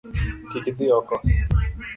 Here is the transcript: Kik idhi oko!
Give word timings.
Kik 0.49 0.65
idhi 0.71 0.87
oko! 0.99 1.15